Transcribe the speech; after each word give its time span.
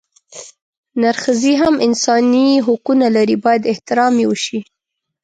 نرښځي 1.01 1.53
هم 1.61 1.75
انساني 1.87 2.47
حقونه 2.65 3.07
لري 3.15 3.35
بايد 3.45 3.63
احترام 3.73 4.13
يې 4.21 4.25
اوشي 4.29 4.59